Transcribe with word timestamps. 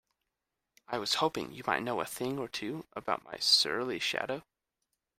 I 0.87 0.97
was 0.97 1.13
hoping 1.21 1.51
you 1.51 1.61
might 1.67 1.83
know 1.83 2.01
a 2.01 2.05
thing 2.07 2.39
or 2.39 2.47
two 2.47 2.87
about 2.93 3.23
my 3.23 3.37
surly 3.37 3.99
shadow? 3.99 4.41